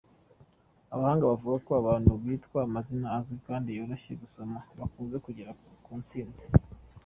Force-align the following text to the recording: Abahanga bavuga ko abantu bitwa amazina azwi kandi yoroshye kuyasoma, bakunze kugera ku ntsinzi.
Abahanga 0.93 1.29
bavuga 1.31 1.55
ko 1.65 1.71
abantu 1.81 2.11
bitwa 2.23 2.59
amazina 2.67 3.07
azwi 3.17 3.37
kandi 3.47 3.75
yoroshye 3.77 4.11
kuyasoma, 4.19 4.57
bakunze 4.79 5.15
kugera 5.25 5.51
ku 5.83 5.91
ntsinzi. 6.01 6.43